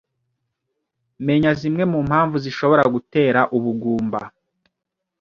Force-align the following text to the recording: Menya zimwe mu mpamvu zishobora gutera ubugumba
Menya 1.25 1.51
zimwe 1.59 1.83
mu 1.91 1.99
mpamvu 2.07 2.35
zishobora 2.45 2.83
gutera 2.93 3.39
ubugumba 3.57 4.19